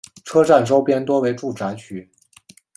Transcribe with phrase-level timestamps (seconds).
[0.25, 2.09] 车站周边多为住宅区。